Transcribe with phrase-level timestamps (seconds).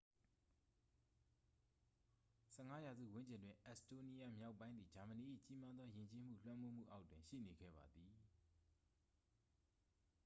[2.51, 8.13] 15 ရာစုဝန်းကျင်တွင် အက်စ်တိုးနီးယား မြောက်ပိုင်းသည် ဂျာမနီ၏ ကြီးမားသော ယဉ်ကျေးမှု လွှမ်းမိုးမှုအောက်တွင် ရှိနေခဲ့ပါသည်